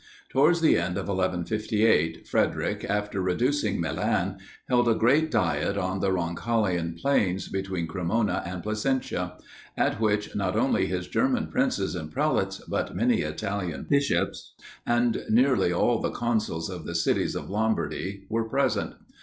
[0.29, 6.11] Towards the end of 1158, Frederic, after reducing Milan, held a great Diet on the
[6.11, 9.37] Roncalian Plains, between Cremona and Placentia;
[9.77, 14.53] at which, not only his German princes and prelates, but many Italian bishops,
[14.87, 18.95] and nearly all the consuls of the cities of Lombardy, were present.